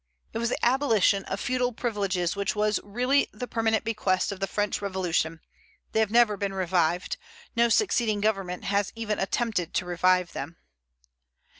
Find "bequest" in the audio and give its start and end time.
3.83-4.31